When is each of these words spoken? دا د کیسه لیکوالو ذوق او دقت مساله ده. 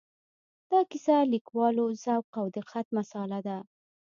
دا 0.69 0.79
د 0.83 0.87
کیسه 0.91 1.15
لیکوالو 1.33 1.85
ذوق 2.03 2.27
او 2.41 2.45
دقت 2.57 2.85
مساله 2.97 3.39
ده. 3.47 3.57